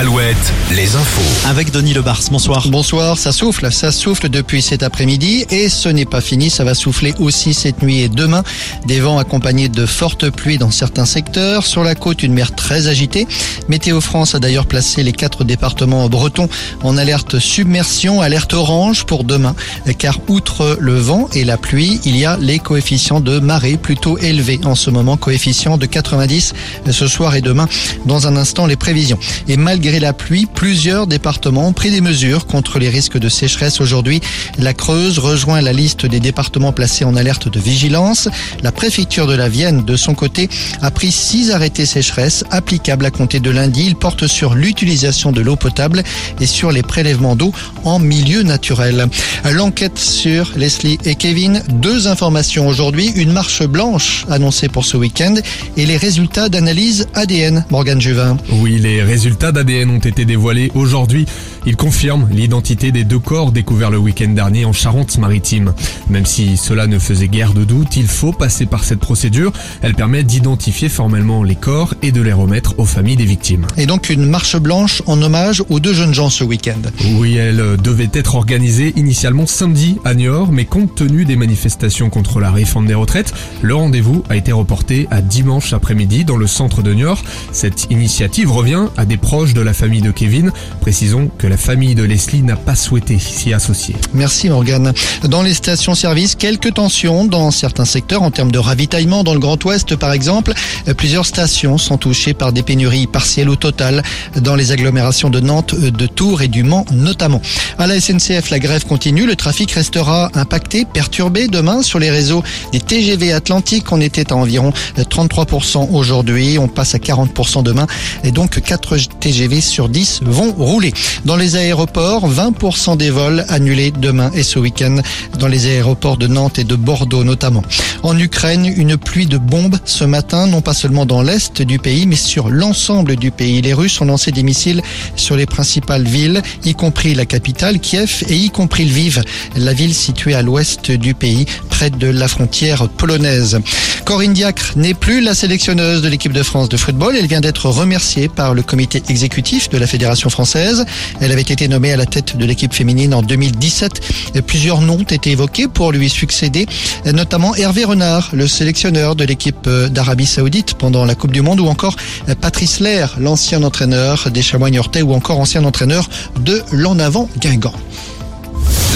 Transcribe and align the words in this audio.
al 0.00 0.08
Alouette, 0.30 0.52
les 0.76 0.94
infos. 0.94 1.48
Avec 1.48 1.72
Denis 1.72 1.92
Lebars, 1.92 2.20
bonsoir. 2.30 2.68
Bonsoir, 2.68 3.18
ça 3.18 3.32
souffle, 3.32 3.72
ça 3.72 3.90
souffle 3.90 4.28
depuis 4.28 4.62
cet 4.62 4.84
après-midi 4.84 5.44
et 5.50 5.68
ce 5.68 5.88
n'est 5.88 6.04
pas 6.04 6.20
fini, 6.20 6.50
ça 6.50 6.62
va 6.62 6.74
souffler 6.74 7.14
aussi 7.18 7.52
cette 7.52 7.82
nuit 7.82 8.00
et 8.00 8.08
demain. 8.08 8.44
Des 8.86 9.00
vents 9.00 9.18
accompagnés 9.18 9.68
de 9.68 9.86
fortes 9.86 10.30
pluies 10.30 10.58
dans 10.58 10.70
certains 10.70 11.04
secteurs. 11.04 11.66
Sur 11.66 11.82
la 11.82 11.96
côte, 11.96 12.22
une 12.22 12.32
mer 12.32 12.54
très 12.54 12.86
agitée. 12.86 13.26
Météo 13.68 14.00
France 14.00 14.36
a 14.36 14.38
d'ailleurs 14.38 14.66
placé 14.66 15.02
les 15.02 15.12
quatre 15.12 15.42
départements 15.42 16.08
bretons 16.08 16.48
en 16.84 16.96
alerte 16.96 17.40
submersion, 17.40 18.20
alerte 18.20 18.54
orange 18.54 19.06
pour 19.06 19.24
demain, 19.24 19.56
car 19.98 20.18
outre 20.28 20.76
le 20.78 20.98
vent 20.98 21.28
et 21.34 21.44
la 21.44 21.56
pluie, 21.56 22.00
il 22.04 22.16
y 22.16 22.24
a 22.24 22.36
les 22.36 22.60
coefficients 22.60 23.20
de 23.20 23.40
marée 23.40 23.78
plutôt 23.78 24.16
élevés 24.18 24.60
en 24.64 24.76
ce 24.76 24.90
moment, 24.90 25.16
coefficient 25.16 25.76
de 25.76 25.86
90 25.86 26.52
ce 26.90 27.08
soir 27.08 27.34
et 27.34 27.40
demain. 27.40 27.68
Dans 28.06 28.28
un 28.28 28.36
instant, 28.36 28.66
les 28.66 28.76
prévisions. 28.76 29.18
Et 29.48 29.56
malgré 29.56 29.98
la 29.98 30.12
pluie, 30.20 30.46
plusieurs 30.46 31.06
départements 31.06 31.68
ont 31.68 31.72
pris 31.72 31.90
des 31.90 32.00
mesures 32.00 32.46
contre 32.46 32.78
les 32.78 32.88
risques 32.88 33.18
de 33.18 33.28
sécheresse 33.28 33.80
aujourd'hui. 33.80 34.20
La 34.58 34.74
Creuse 34.74 35.18
rejoint 35.18 35.60
la 35.60 35.72
liste 35.72 36.06
des 36.06 36.20
départements 36.20 36.72
placés 36.72 37.04
en 37.04 37.16
alerte 37.16 37.48
de 37.48 37.58
vigilance. 37.58 38.28
La 38.62 38.72
préfecture 38.72 39.26
de 39.26 39.34
la 39.34 39.48
Vienne, 39.48 39.84
de 39.84 39.96
son 39.96 40.14
côté, 40.14 40.48
a 40.82 40.90
pris 40.90 41.10
six 41.10 41.50
arrêtés 41.50 41.86
sécheresse 41.86 42.44
applicables 42.50 43.06
à 43.06 43.10
compter 43.10 43.40
de 43.40 43.50
lundi. 43.50 43.84
Ils 43.86 43.96
portent 43.96 44.26
sur 44.26 44.54
l'utilisation 44.54 45.32
de 45.32 45.40
l'eau 45.40 45.56
potable 45.56 46.02
et 46.40 46.46
sur 46.46 46.70
les 46.70 46.82
prélèvements 46.82 47.36
d'eau 47.36 47.52
en 47.84 47.98
milieu 47.98 48.42
naturel. 48.42 49.06
L'enquête 49.50 49.98
sur 49.98 50.52
Leslie 50.56 50.98
et 51.04 51.14
Kevin. 51.14 51.62
Deux 51.68 52.06
informations 52.06 52.68
aujourd'hui. 52.68 53.12
Une 53.16 53.32
marche 53.32 53.64
blanche 53.64 54.26
annoncée 54.30 54.68
pour 54.68 54.84
ce 54.84 54.96
week-end 54.96 55.34
et 55.76 55.86
les 55.86 55.96
résultats 55.96 56.48
d'analyse 56.48 57.06
ADN. 57.14 57.64
Morgan 57.70 58.00
Juvin. 58.00 58.36
Oui, 58.52 58.78
les 58.78 59.02
résultats 59.02 59.52
d'ADN 59.52 59.90
ont 59.90 59.98
été 59.98 60.09
dévoilés 60.10 60.70
aujourd'hui. 60.74 61.26
Ils 61.66 61.76
confirment 61.76 62.28
l'identité 62.30 62.92
des 62.92 63.04
deux 63.04 63.18
corps 63.18 63.52
découverts 63.52 63.90
le 63.90 63.98
week-end 63.98 64.28
dernier 64.28 64.64
en 64.64 64.72
Charente-Maritime. 64.72 65.72
Même 66.08 66.26
si 66.26 66.56
cela 66.56 66.86
ne 66.86 66.98
faisait 66.98 67.28
guère 67.28 67.54
de 67.54 67.64
doute, 67.64 67.96
il 67.96 68.06
faut 68.06 68.32
passer 68.32 68.66
par 68.66 68.84
cette 68.84 69.00
procédure. 69.00 69.52
Elle 69.82 69.94
permet 69.94 70.22
d'identifier 70.22 70.88
formellement 70.88 71.42
les 71.42 71.54
corps 71.54 71.94
et 72.02 72.12
de 72.12 72.20
les 72.20 72.32
remettre 72.32 72.74
aux 72.78 72.84
familles 72.84 73.16
des 73.16 73.24
victimes. 73.24 73.66
Et 73.76 73.86
donc 73.86 74.10
une 74.10 74.26
marche 74.26 74.56
blanche 74.56 75.02
en 75.06 75.20
hommage 75.22 75.62
aux 75.68 75.80
deux 75.80 75.94
jeunes 75.94 76.14
gens 76.14 76.30
ce 76.30 76.44
week-end. 76.44 76.80
Oui, 77.16 77.36
elle 77.36 77.76
devait 77.82 78.10
être 78.12 78.34
organisée 78.34 78.92
initialement 78.96 79.46
samedi 79.46 79.98
à 80.04 80.14
Niort, 80.14 80.52
mais 80.52 80.64
compte 80.64 80.94
tenu 80.94 81.24
des 81.24 81.36
manifestations 81.36 82.10
contre 82.10 82.40
la 82.40 82.50
réforme 82.50 82.86
des 82.86 82.94
retraites, 82.94 83.32
le 83.62 83.74
rendez-vous 83.74 84.22
a 84.28 84.36
été 84.36 84.52
reporté 84.52 85.06
à 85.10 85.20
dimanche 85.22 85.72
après-midi 85.72 86.24
dans 86.24 86.36
le 86.36 86.46
centre 86.46 86.82
de 86.82 86.92
Niort. 86.94 87.22
Cette 87.52 87.86
initiative 87.90 88.50
revient 88.50 88.86
à 88.96 89.04
des 89.04 89.16
proches 89.16 89.54
de 89.54 89.60
la 89.60 89.72
famille 89.72 89.99
de 90.00 90.10
Kevin. 90.10 90.52
Précisons 90.80 91.30
que 91.38 91.46
la 91.46 91.56
famille 91.56 91.94
de 91.94 92.02
Leslie 92.02 92.42
n'a 92.42 92.56
pas 92.56 92.74
souhaité 92.74 93.18
s'y 93.18 93.52
associer. 93.52 93.96
Merci 94.14 94.48
Morgane. 94.48 94.92
Dans 95.24 95.42
les 95.42 95.54
stations-service, 95.54 96.34
quelques 96.34 96.74
tensions 96.74 97.24
dans 97.24 97.50
certains 97.50 97.84
secteurs 97.84 98.22
en 98.22 98.30
termes 98.30 98.52
de 98.52 98.58
ravitaillement. 98.58 99.24
Dans 99.24 99.34
le 99.34 99.40
Grand 99.40 99.62
Ouest, 99.64 99.96
par 99.96 100.12
exemple, 100.12 100.52
plusieurs 100.96 101.26
stations 101.26 101.78
sont 101.78 101.98
touchées 101.98 102.34
par 102.34 102.52
des 102.52 102.62
pénuries 102.62 103.06
partielles 103.06 103.48
ou 103.48 103.56
totales 103.56 104.02
dans 104.36 104.56
les 104.56 104.72
agglomérations 104.72 105.30
de 105.30 105.40
Nantes, 105.40 105.74
de 105.74 106.06
Tours 106.06 106.42
et 106.42 106.48
du 106.48 106.62
Mans 106.62 106.86
notamment. 106.92 107.42
À 107.78 107.86
la 107.86 108.00
SNCF, 108.00 108.50
la 108.50 108.58
grève 108.58 108.86
continue. 108.86 109.26
Le 109.26 109.36
trafic 109.36 109.70
restera 109.72 110.30
impacté, 110.34 110.84
perturbé 110.84 111.48
demain 111.48 111.82
sur 111.82 111.98
les 111.98 112.10
réseaux 112.10 112.42
des 112.72 112.80
TGV 112.80 113.32
Atlantiques. 113.32 113.90
On 113.92 114.00
était 114.00 114.32
à 114.32 114.36
environ 114.36 114.72
33% 114.98 115.88
aujourd'hui. 115.90 116.58
On 116.58 116.68
passe 116.68 116.94
à 116.94 116.98
40% 116.98 117.62
demain. 117.62 117.86
Et 118.24 118.30
donc 118.30 118.60
4 118.60 118.96
TGV 119.20 119.60
sur 119.60 119.88
10 119.90 120.20
vont 120.22 120.52
rouler. 120.52 120.92
Dans 121.24 121.36
les 121.36 121.56
aéroports, 121.56 122.28
20% 122.30 122.96
des 122.96 123.10
vols 123.10 123.44
annulés 123.48 123.90
demain 123.90 124.30
et 124.34 124.42
ce 124.42 124.58
week-end 124.58 125.00
dans 125.38 125.48
les 125.48 125.66
aéroports 125.66 126.16
de 126.16 126.26
Nantes 126.26 126.58
et 126.58 126.64
de 126.64 126.76
Bordeaux 126.76 127.24
notamment. 127.24 127.62
En 128.02 128.18
Ukraine, 128.18 128.72
une 128.76 128.96
pluie 128.96 129.26
de 129.26 129.38
bombes 129.38 129.76
ce 129.84 130.04
matin, 130.04 130.46
non 130.46 130.62
pas 130.62 130.74
seulement 130.74 131.06
dans 131.06 131.22
l'est 131.22 131.62
du 131.62 131.78
pays, 131.78 132.06
mais 132.06 132.16
sur 132.16 132.48
l'ensemble 132.48 133.16
du 133.16 133.30
pays. 133.30 133.60
Les 133.60 133.74
Russes 133.74 134.00
ont 134.00 134.06
lancé 134.06 134.32
des 134.32 134.42
missiles 134.42 134.82
sur 135.16 135.36
les 135.36 135.46
principales 135.46 136.04
villes, 136.04 136.42
y 136.64 136.74
compris 136.74 137.14
la 137.14 137.26
capitale, 137.26 137.80
Kiev, 137.80 138.24
et 138.28 138.36
y 138.36 138.50
compris 138.50 138.84
Lviv, 138.84 139.22
la 139.56 139.72
ville 139.72 139.94
située 139.94 140.34
à 140.34 140.42
l'ouest 140.42 140.90
du 140.90 141.14
pays, 141.14 141.46
près 141.68 141.90
de 141.90 142.06
la 142.06 142.28
frontière 142.28 142.88
polonaise. 142.88 143.60
Corinne 144.04 144.32
Diacre 144.32 144.72
n'est 144.76 144.94
plus 144.94 145.20
la 145.20 145.34
sélectionneuse 145.34 146.02
de 146.02 146.08
l'équipe 146.08 146.32
de 146.32 146.42
France 146.42 146.68
de 146.68 146.76
football. 146.76 147.16
Elle 147.16 147.26
vient 147.26 147.40
d'être 147.40 147.66
remerciée 147.66 148.28
par 148.28 148.54
le 148.54 148.62
comité 148.62 149.02
exécutif 149.08 149.68
de 149.68 149.78
la 149.80 149.86
Fédération 149.86 150.30
française. 150.30 150.84
Elle 151.20 151.32
avait 151.32 151.40
été 151.42 151.66
nommée 151.68 151.92
à 151.92 151.96
la 151.96 152.06
tête 152.06 152.36
de 152.36 152.44
l'équipe 152.44 152.72
féminine 152.72 153.14
en 153.14 153.22
2017. 153.22 154.42
Plusieurs 154.46 154.80
noms 154.80 154.98
ont 155.00 155.02
été 155.02 155.30
évoqués 155.30 155.68
pour 155.68 155.92
lui 155.92 156.08
succéder, 156.08 156.66
notamment 157.06 157.54
Hervé 157.54 157.84
Renard, 157.84 158.30
le 158.32 158.46
sélectionneur 158.46 159.16
de 159.16 159.24
l'équipe 159.24 159.68
d'Arabie 159.68 160.26
Saoudite 160.26 160.74
pendant 160.74 161.04
la 161.04 161.14
Coupe 161.14 161.32
du 161.32 161.42
Monde, 161.42 161.60
ou 161.60 161.66
encore 161.66 161.96
Patrice 162.40 162.80
Lair, 162.80 163.16
l'ancien 163.18 163.62
entraîneur 163.62 164.30
des 164.30 164.42
Chamois 164.42 164.70
Niortais, 164.70 165.02
ou 165.02 165.14
encore 165.14 165.40
ancien 165.40 165.64
entraîneur 165.64 166.08
de 166.40 166.62
l'En 166.72 166.98
Avant 166.98 167.28
Guingamp. 167.38 167.74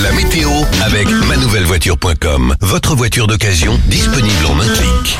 La 0.02 0.12
météo 0.12 0.50
avec 0.82 1.08
manouvellevoiture.com. 1.08 2.54
Votre 2.60 2.96
voiture 2.96 3.26
d'occasion 3.26 3.78
disponible 3.86 4.46
en 4.46 4.60
un 4.60 4.66
clic. 4.66 5.18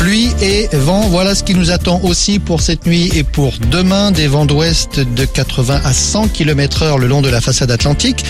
Pluie 0.00 0.30
et 0.40 0.66
vent, 0.72 1.02
voilà 1.08 1.34
ce 1.34 1.44
qui 1.44 1.54
nous 1.54 1.70
attend 1.70 2.00
aussi 2.02 2.38
pour 2.38 2.62
cette 2.62 2.86
nuit 2.86 3.10
et 3.14 3.22
pour 3.22 3.52
demain. 3.70 4.12
Des 4.12 4.28
vents 4.28 4.46
d'ouest 4.46 4.98
de 4.98 5.26
80 5.26 5.78
à 5.84 5.92
100 5.92 6.28
km 6.28 6.84
heure 6.84 6.96
le 6.96 7.06
long 7.06 7.20
de 7.20 7.28
la 7.28 7.42
façade 7.42 7.70
atlantique. 7.70 8.24